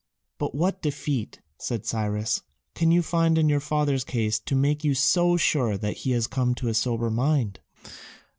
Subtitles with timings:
[0.39, 2.41] "But what defeat," said Cyrus,
[2.73, 6.25] "can you find in your father's case to make you so sure that he has
[6.25, 7.59] come to a sober mind?"